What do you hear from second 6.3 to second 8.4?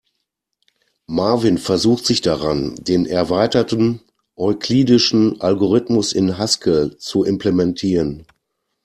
Haskell zu implementieren.